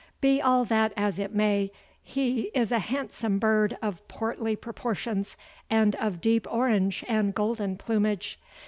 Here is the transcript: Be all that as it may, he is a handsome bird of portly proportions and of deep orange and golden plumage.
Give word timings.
Be 0.19 0.41
all 0.41 0.65
that 0.65 0.93
as 0.97 1.19
it 1.19 1.31
may, 1.31 1.71
he 2.01 2.49
is 2.55 2.71
a 2.71 2.79
handsome 2.79 3.37
bird 3.37 3.77
of 3.83 4.07
portly 4.07 4.55
proportions 4.55 5.37
and 5.69 5.95
of 5.97 6.21
deep 6.21 6.51
orange 6.51 7.05
and 7.07 7.35
golden 7.35 7.77
plumage. 7.77 8.39